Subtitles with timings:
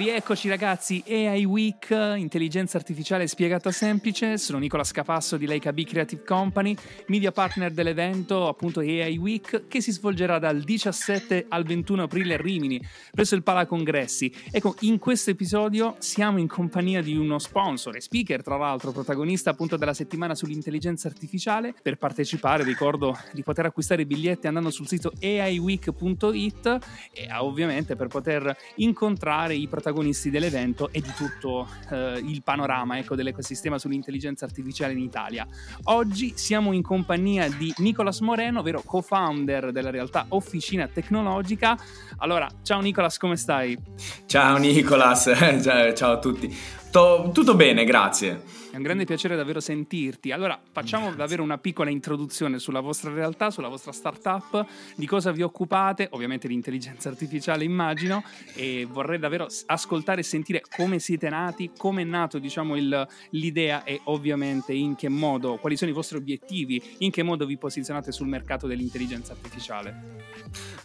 [0.00, 6.22] Rieccoci ragazzi, AI Week, intelligenza artificiale spiegata semplice, sono Nicola Scapasso di Leica B Creative
[6.24, 6.74] Company,
[7.08, 12.36] media partner dell'evento appunto AI Week che si svolgerà dal 17 al 21 aprile a
[12.38, 14.32] Rimini, presso il Pala Congressi.
[14.50, 19.50] Ecco, in questo episodio siamo in compagnia di uno sponsor e speaker, tra l'altro protagonista
[19.50, 21.74] appunto della settimana sull'intelligenza artificiale.
[21.82, 26.78] Per partecipare ricordo di poter acquistare i biglietti andando sul sito aiweek.it
[27.12, 32.98] e ovviamente per poter incontrare i protagonisti protagonisti dell'evento e di tutto eh, il panorama
[32.98, 35.46] ecco, dell'ecosistema sull'intelligenza artificiale in Italia.
[35.84, 41.76] Oggi siamo in compagnia di Nicolas Moreno, ovvero co-founder della realtà Officina Tecnologica.
[42.18, 43.76] Allora, ciao Nicolas, come stai?
[44.26, 45.30] Ciao Nicolas,
[45.94, 46.79] ciao a tutti.
[46.90, 48.58] Tutto bene, grazie.
[48.70, 50.30] È un grande piacere davvero sentirti.
[50.30, 51.18] Allora, facciamo Grazie.
[51.18, 56.46] davvero una piccola introduzione sulla vostra realtà, sulla vostra startup, di cosa vi occupate, ovviamente
[56.46, 58.22] di intelligenza artificiale immagino,
[58.54, 63.82] e vorrei davvero ascoltare e sentire come siete nati, come è nato diciamo, il, l'idea
[63.82, 68.12] e ovviamente in che modo, quali sono i vostri obiettivi, in che modo vi posizionate
[68.12, 70.28] sul mercato dell'intelligenza artificiale.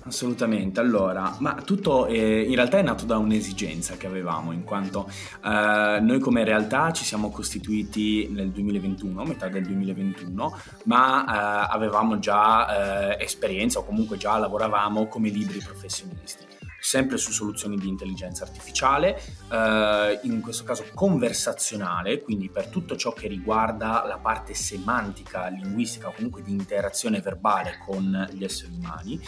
[0.05, 5.07] Assolutamente, allora, ma tutto eh, in realtà è nato da un'esigenza che avevamo, in quanto
[5.43, 12.19] eh, noi come realtà ci siamo costituiti nel 2021, metà del 2021, ma eh, avevamo
[12.19, 16.45] già eh, esperienza o comunque già lavoravamo come libri professionisti
[16.85, 19.19] sempre su soluzioni di intelligenza artificiale,
[19.51, 26.11] eh, in questo caso conversazionale, quindi per tutto ciò che riguarda la parte semantica, linguistica,
[26.11, 29.19] comunque di interazione verbale con gli esseri umani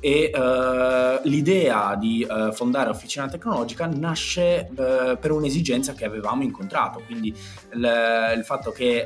[0.00, 4.74] e uh, l'idea di uh, fondare Officina Tecnologica nasce uh,
[5.18, 7.28] per un'esigenza che avevamo incontrato, quindi
[7.72, 9.04] il, il fatto che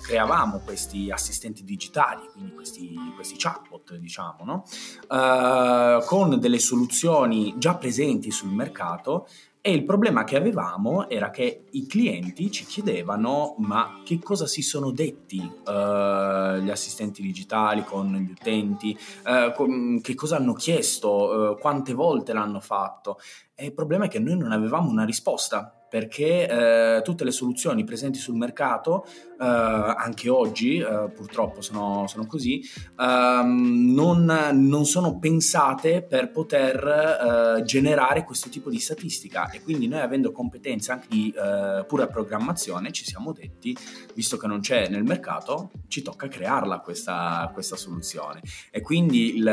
[0.00, 4.64] creavamo questi assistenti digitali, quindi questi, questi chatbot, diciamo, no?
[6.06, 9.26] con delle soluzioni già presenti sul mercato
[9.62, 14.62] e il problema che avevamo era che i clienti ci chiedevano ma che cosa si
[14.62, 21.10] sono detti uh, gli assistenti digitali con gli utenti, uh, con, che cosa hanno chiesto,
[21.10, 23.18] uh, quante volte l'hanno fatto.
[23.54, 27.84] E il problema è che noi non avevamo una risposta perché eh, tutte le soluzioni
[27.84, 29.04] presenti sul mercato,
[29.40, 32.62] eh, anche oggi eh, purtroppo sono, sono così,
[32.98, 39.50] ehm, non, non, sono pensate per poter eh, generare questo tipo di statistica.
[39.50, 43.76] E quindi noi avendo competenze anche di eh, pura programmazione ci siamo detti,
[44.14, 48.42] visto che non c'è nel mercato, ci tocca crearla questa, questa soluzione.
[48.70, 49.46] E quindi il,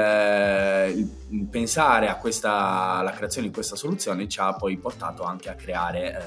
[1.30, 6.27] il pensare alla creazione di questa soluzione ci ha poi portato anche a creare eh,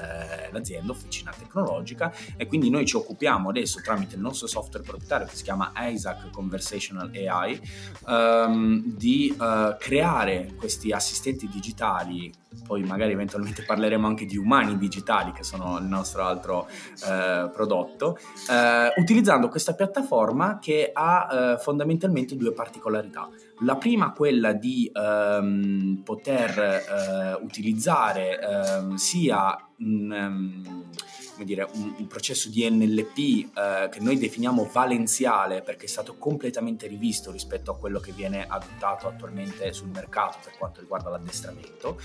[0.51, 5.35] l'azienda, Officina Tecnologica, e quindi noi ci occupiamo adesso tramite il nostro software proprietario che
[5.35, 7.59] si chiama Isaac Conversational AI
[8.07, 12.31] ehm, di eh, creare questi assistenti digitali
[12.65, 16.67] poi magari eventualmente parleremo anche di umani digitali che sono il nostro altro
[17.07, 18.17] eh, prodotto,
[18.49, 23.29] eh, utilizzando questa piattaforma che ha eh, fondamentalmente due particolarità.
[23.63, 32.07] La prima quella di ehm, poter eh, utilizzare ehm, sia un, um, dire, un, un,
[32.07, 33.17] processo di NLP
[33.55, 38.45] eh, che noi definiamo valenziale perché è stato completamente rivisto rispetto a quello che viene
[38.47, 41.99] adottato attualmente sul mercato per quanto riguarda l'addestramento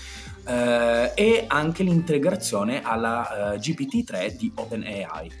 [0.45, 5.31] eh, e anche l'integrazione alla eh, GPT-3 di OpenAI.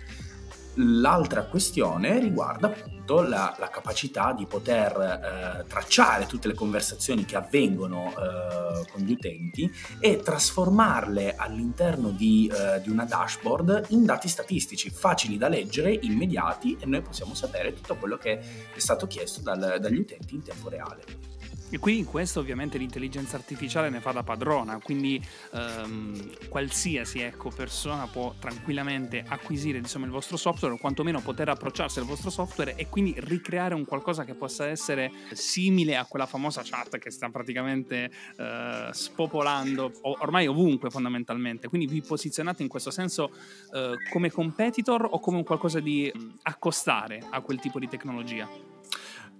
[0.79, 7.35] L'altra questione riguarda appunto la, la capacità di poter eh, tracciare tutte le conversazioni che
[7.35, 14.27] avvengono eh, con gli utenti e trasformarle all'interno di, eh, di, una dashboard in dati
[14.27, 18.39] statistici facili da leggere, immediati e noi possiamo sapere tutto quello che
[18.73, 21.36] è stato chiesto dal, dagli utenti in tempo reale.
[21.69, 25.21] E qui in questo ovviamente l'intelligenza artificiale ne fa da padrona, quindi
[25.53, 31.99] ehm, qualsiasi ecco, persona può tranquillamente acquisire diciamo, il vostro software o quantomeno poter approcciarsi
[31.99, 36.61] al vostro software e quindi ricreare un qualcosa che possa essere simile a quella famosa
[36.63, 41.67] chat che sta praticamente eh, spopolando ormai ovunque fondamentalmente.
[41.67, 43.31] Quindi vi posizionate in questo senso
[43.73, 46.09] eh, come competitor o come un qualcosa di
[46.43, 48.66] accostare a quel tipo di tecnologia?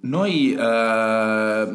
[0.01, 1.69] Noi eh,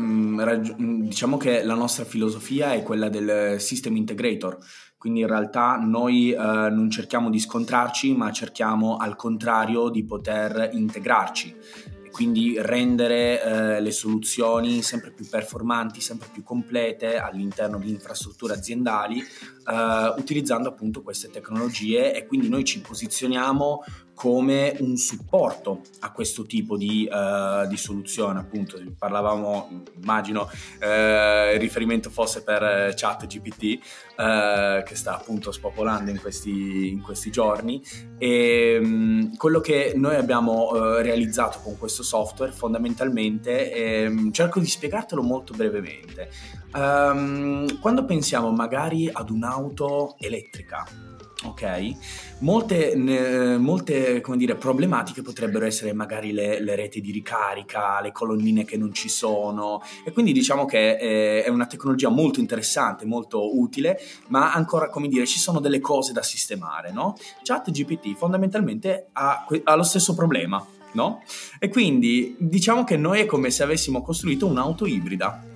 [0.77, 4.59] diciamo che la nostra filosofia è quella del system integrator,
[4.97, 10.71] quindi in realtà noi eh, non cerchiamo di scontrarci, ma cerchiamo al contrario di poter
[10.73, 11.57] integrarci.
[12.13, 19.19] Quindi rendere eh, le soluzioni sempre più performanti, sempre più complete all'interno di infrastrutture aziendali,
[19.19, 22.15] eh, utilizzando appunto queste tecnologie.
[22.15, 23.83] E quindi noi ci posizioniamo
[24.15, 28.41] come un supporto a questo tipo di, uh, di soluzione.
[28.41, 33.81] Appunto, parlavamo, immagino, uh, il riferimento fosse per uh, chat GPT,
[34.85, 37.83] che sta appunto spopolando in questi, in questi giorni.
[38.19, 45.23] E um, quello che noi abbiamo realizzato con questo software, fondamentalmente, um, cerco di spiegartelo
[45.23, 46.31] molto brevemente.
[46.75, 50.87] Um, quando pensiamo magari ad un'auto elettrica,
[51.45, 51.95] ok?
[52.39, 58.65] Molte, ne, molte dire, problematiche potrebbero essere magari le, le, reti di ricarica, le colonnine
[58.65, 63.59] che non ci sono e quindi diciamo che è, è una tecnologia molto interessante, molto
[63.59, 67.17] utile, ma ancora come dire ci sono delle cose da sistemare, no?
[67.43, 71.23] Chat GPT fondamentalmente ha, ha lo stesso problema, no?
[71.59, 75.51] E quindi diciamo che noi è come se avessimo costruito un'auto ibrida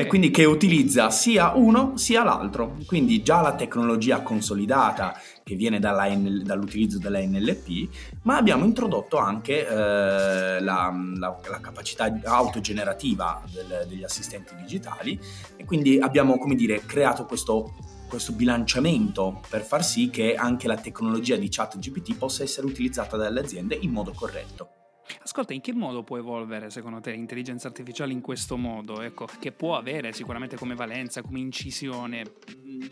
[0.00, 2.76] e quindi che utilizza sia uno sia l'altro.
[2.86, 7.88] Quindi già la tecnologia consolidata che viene dall'utilizzo della NLP,
[8.22, 15.18] ma abbiamo introdotto anche eh, la, la, la, capacità autogenerativa del, degli assistenti digitali
[15.56, 17.74] e quindi abbiamo, come dire, creato questo
[18.08, 23.18] questo bilanciamento per far sì che anche la tecnologia di chat GPT possa essere utilizzata
[23.18, 24.77] dalle aziende in modo corretto.
[25.22, 29.00] Ascolta, in che modo può evolvere secondo te l'intelligenza artificiale in questo modo?
[29.00, 32.24] Ecco, che può avere sicuramente come valenza, come incisione,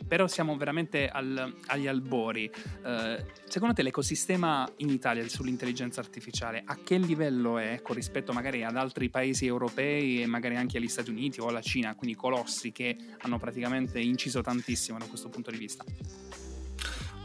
[0.07, 2.51] però siamo veramente al, agli albori.
[2.85, 8.65] Eh, secondo te l'ecosistema in Italia sull'intelligenza artificiale a che livello è ecco, rispetto magari
[8.65, 12.73] ad altri paesi europei e magari anche agli Stati Uniti o alla Cina, quindi colossi
[12.73, 15.85] che hanno praticamente inciso tantissimo da questo punto di vista?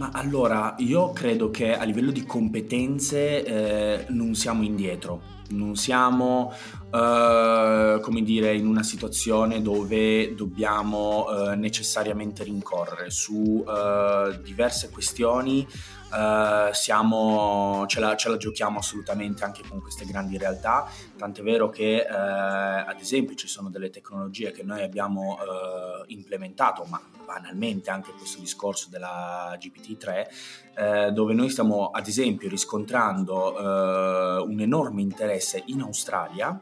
[0.02, 5.22] Ma allora, io credo che a livello di competenze eh, non siamo indietro,
[5.52, 6.54] non siamo,
[6.94, 15.66] eh, come dire, in una situazione dove dobbiamo eh, necessariamente rincorrere su eh, diverse questioni.
[16.12, 21.70] Uh, siamo, ce, la, ce, la, giochiamo assolutamente anche con queste grandi realtà, tant'è vero
[21.70, 27.92] che uh, ad esempio ci sono delle tecnologie che noi abbiamo uh, implementato, ma banalmente
[27.92, 35.82] anche questo discorso della GPT-3, dove noi stiamo ad esempio riscontrando un enorme interesse in
[35.82, 36.60] Australia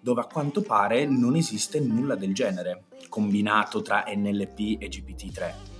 [0.00, 5.77] dove a quanto pare non esiste nulla del genere combinato tra NLP e GPT-3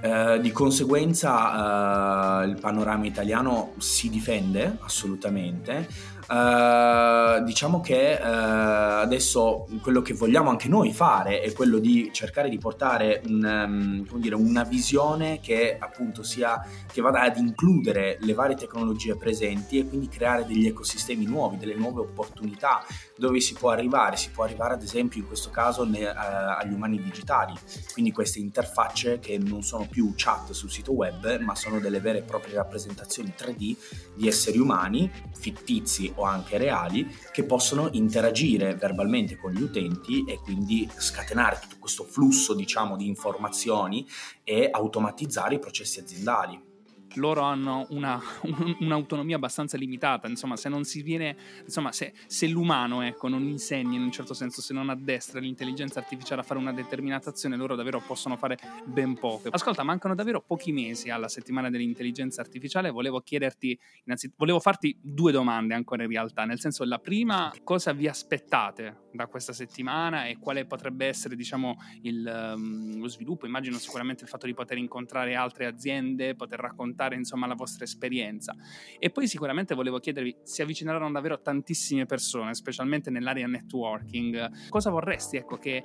[0.00, 6.18] eh, di conseguenza eh, il panorama italiano si difende assolutamente.
[6.30, 12.48] Uh, diciamo che uh, adesso quello che vogliamo anche noi fare è quello di cercare
[12.48, 18.32] di portare un, um, dire, una visione che appunto sia che vada ad includere le
[18.32, 22.84] varie tecnologie presenti e quindi creare degli ecosistemi nuovi, delle nuove opportunità
[23.16, 24.16] dove si può arrivare.
[24.16, 27.54] Si può arrivare ad esempio in questo caso ne, uh, agli umani digitali,
[27.92, 32.18] quindi queste interfacce che non sono più chat sul sito web, ma sono delle vere
[32.18, 33.76] e proprie rappresentazioni 3D
[34.14, 40.38] di esseri umani fittizi o anche reali che possono interagire verbalmente con gli utenti e
[40.38, 44.06] quindi scatenare tutto questo flusso diciamo di informazioni
[44.44, 46.69] e automatizzare i processi aziendali
[47.14, 52.46] loro hanno una, un, un'autonomia abbastanza limitata, insomma, se non si viene, insomma, se, se,
[52.46, 56.60] l'umano, ecco, non insegna in un certo senso, se non addestra l'intelligenza artificiale a fare
[56.60, 59.48] una determinata azione, loro davvero possono fare ben poco.
[59.50, 65.32] Ascolta, mancano davvero pochi mesi alla settimana dell'intelligenza artificiale, volevo chiederti, innanzitutto, volevo farti due
[65.32, 70.38] domande ancora in realtà, nel senso, la prima, cosa vi aspettate da questa settimana e
[70.38, 73.46] quale potrebbe essere, diciamo, il, um, lo sviluppo?
[73.46, 77.84] Immagino sicuramente il fatto di poter incontrare altre aziende, poter raccontare raccontare insomma la vostra
[77.84, 78.54] esperienza.
[78.98, 85.36] E poi sicuramente volevo chiedervi, si avvicineranno davvero tantissime persone, specialmente nell'area networking, cosa vorresti
[85.38, 85.84] ecco, che eh,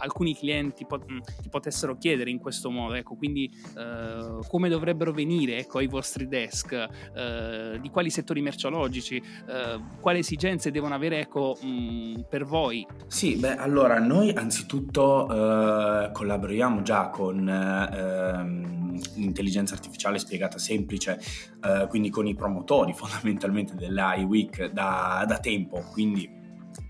[0.00, 2.94] alcuni clienti pot- mm, ti potessero chiedere in questo modo?
[2.94, 9.16] Ecco, quindi eh, come dovrebbero venire ecco, ai vostri desk, eh, di quali settori merceologici,
[9.16, 12.86] eh, quali esigenze devono avere ecco, mh, mm, per voi?
[13.06, 18.84] Sì, beh, allora noi anzitutto eh, collaboriamo già con ehm,
[19.16, 21.20] l'intelligenza artificiale spiegata diventata semplice,
[21.62, 26.42] eh, quindi con i promotori fondamentalmente dell'IWeek da, da tempo, quindi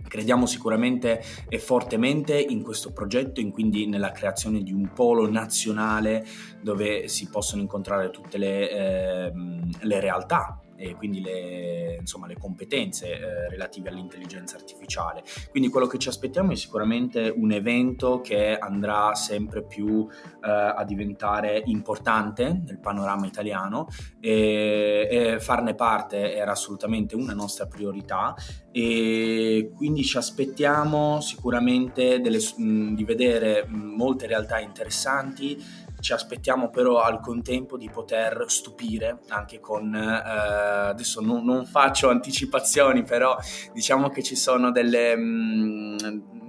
[0.07, 6.25] crediamo sicuramente e fortemente in questo progetto e quindi nella creazione di un polo nazionale
[6.61, 9.33] dove si possono incontrare tutte le, eh,
[9.81, 15.23] le realtà e quindi le, insomma, le competenze eh, relative all'intelligenza artificiale.
[15.51, 20.85] Quindi quello che ci aspettiamo è sicuramente un evento che andrà sempre più eh, a
[20.85, 23.87] diventare importante nel panorama italiano
[24.21, 28.35] e, e farne parte era assolutamente una nostra priorità
[28.71, 35.63] e quindi ci aspettiamo sicuramente delle, mh, di vedere molte realtà interessanti
[36.05, 42.11] ci aspettiamo però al contempo di poter stupire anche con, eh, adesso non, non, faccio
[42.11, 43.35] anticipazioni, però
[43.73, 45.17] diciamo che ci sono delle...
[45.17, 46.43] Mh, mm,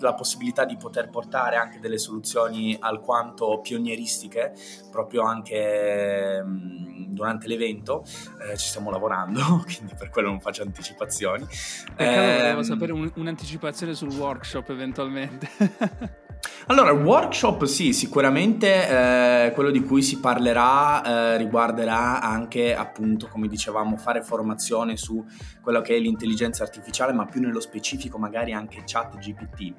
[0.00, 4.52] la possibilità di poter portare anche delle soluzioni alquanto pionieristiche
[4.90, 8.04] proprio anche mm, durante l'evento
[8.42, 11.46] eh, ci stiamo lavorando quindi per quello non faccio anticipazioni.
[11.96, 15.48] Peccato eh, volevo sapere un, un'anticipazione sul workshop eventualmente
[16.70, 23.26] Allora, il workshop sì, sicuramente eh, quello di cui si parlerà eh, riguarderà anche, appunto,
[23.28, 25.24] come dicevamo, fare formazione su
[25.62, 29.74] quello che è l'intelligenza artificiale, ma più nello specifico magari anche chat GPT.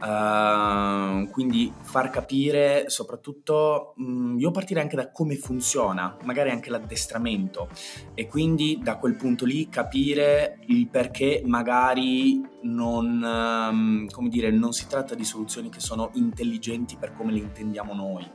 [0.00, 6.70] Uh, quindi far capire soprattutto, mh, mm, io partirei anche da come funziona, magari anche
[6.70, 7.68] l'addestramento
[8.14, 14.72] e quindi da quel punto lì capire il perché magari non, um, come dire, non
[14.72, 18.28] si tratta di soluzioni che sono intelligenti per come le intendiamo noi.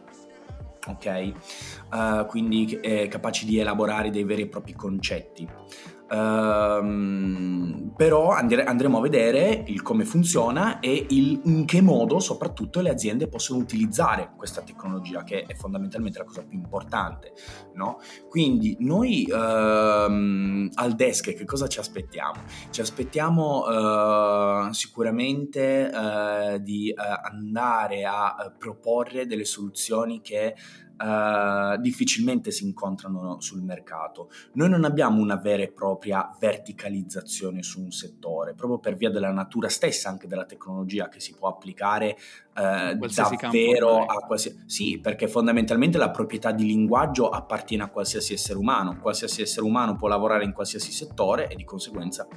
[0.88, 1.32] Ok?
[1.92, 5.48] Uh, quindi eh, capaci di elaborare dei veri e propri concetti.
[6.08, 12.82] Um, però andre- andremo a vedere il come funziona e il in che modo soprattutto
[12.82, 17.34] le aziende possono utilizzare questa tecnologia che è fondamentalmente la cosa più importante
[17.74, 18.00] no?
[18.30, 22.42] quindi noi um, al desk che cosa ci aspettiamo?
[22.70, 30.56] ci aspettiamo uh, sicuramente uh, di uh, andare a proporre delle soluzioni che
[30.98, 34.30] uh, difficilmente si incontrano sul mercato.
[34.54, 39.32] Noi non abbiamo una vera e propria verticalizzazione su un settore, proprio per via della
[39.32, 42.18] natura stessa anche della tecnologia che si può applicare
[42.56, 44.64] uh, davvero a qualsiasi...
[44.66, 49.96] Sì, perché fondamentalmente la proprietà di linguaggio appartiene a qualsiasi essere umano, qualsiasi essere umano
[49.96, 52.28] può lavorare in qualsiasi settore e di conseguenza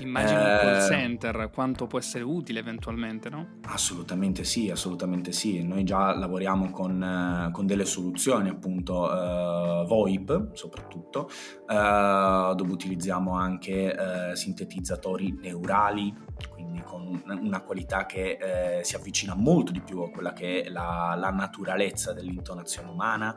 [0.00, 3.58] Immagino eh, un call center, quanto può essere utile eventualmente, no?
[3.62, 5.62] Assolutamente sì, assolutamente sì.
[5.64, 11.28] Noi già lavoriamo con, eh, con delle soluzioni, appunto eh, VoIP soprattutto,
[11.68, 16.14] eh, dove utilizziamo anche eh, sintetizzatori neurali,
[16.82, 21.14] con una qualità che eh, si avvicina molto di più a quella che è la,
[21.18, 23.36] la naturalezza dell'intonazione umana.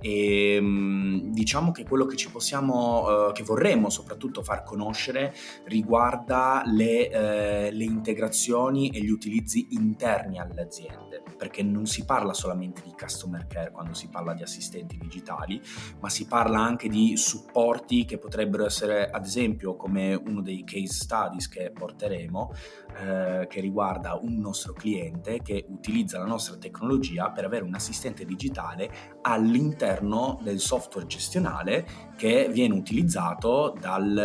[0.00, 6.62] E ehm, diciamo che quello che ci possiamo, eh, che vorremmo soprattutto far conoscere riguarda
[6.66, 12.82] le, eh, le integrazioni e gli utilizzi interni alle aziende, perché non si parla solamente
[12.82, 15.60] di customer care quando si parla di assistenti digitali,
[16.00, 20.92] ma si parla anche di supporti che potrebbero essere, ad esempio, come uno dei case
[20.92, 22.52] studies che porteremo,
[22.98, 28.24] eh, che riguarda un nostro cliente che utilizza la nostra tecnologia per avere un assistente
[28.24, 28.90] digitale
[29.22, 34.16] all'interno del software gestionale che viene utilizzato dal,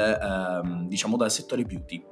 [0.63, 2.05] ehm, diciamo, dal settore beauty.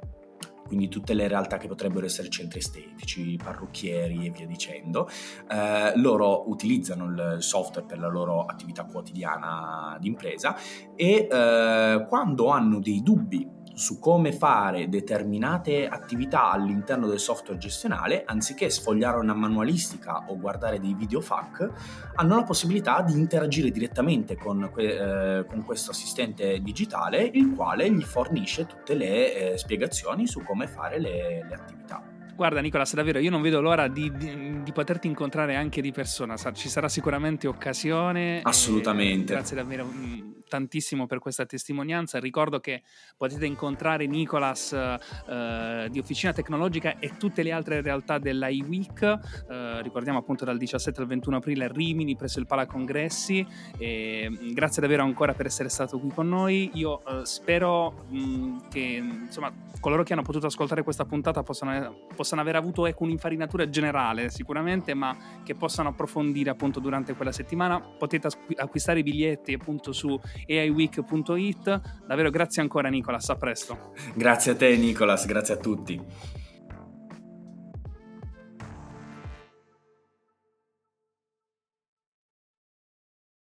[0.66, 5.08] Quindi tutte le realtà che potrebbero essere centri estetici, parrucchieri e via dicendo,
[5.50, 10.56] eh, loro utilizzano il software per la loro attività quotidiana di impresa
[10.96, 18.22] e eh, quando hanno dei dubbi su come fare determinate attività all'interno del software gestionale,
[18.24, 21.70] anziché sfogliare una manualistica o guardare dei video FAQ,
[22.14, 28.02] hanno la possibilità di interagire direttamente con, eh, con questo assistente digitale, il quale gli
[28.02, 32.02] fornisce tutte le eh, spiegazioni su come fare le, le attività.
[32.34, 36.36] Guarda Nicolas, davvero io non vedo l'ora di, di, di poterti incontrare anche di persona,
[36.36, 38.40] ci sarà sicuramente occasione.
[38.42, 39.32] Assolutamente.
[39.32, 42.20] Grazie davvero mm, tantissimo per questa testimonianza.
[42.20, 42.82] Ricordo che
[43.16, 49.02] potete incontrare Nicolas eh, di Officina Tecnologica e tutte le altre realtà della iWeek.
[49.50, 53.44] Eh, ricordiamo appunto dal 17 al 21 aprile a Rimini presso il Pala Congressi.
[53.76, 56.70] E, mm, grazie davvero ancora per essere stato qui con noi.
[56.74, 59.52] Io eh, spero mh, mm, che insomma
[59.84, 64.94] coloro che hanno potuto ascoltare questa puntata possano, possano aver avuto ecco, un'infarinatura generale sicuramente,
[64.94, 67.78] ma che possano approfondire appunto durante quella settimana.
[67.80, 71.80] Potete acquistare i biglietti appunto su aiweek.it.
[72.06, 73.92] Davvero grazie ancora Nicolas, a presto.
[74.14, 76.00] Grazie a te Nicolas, grazie a tutti.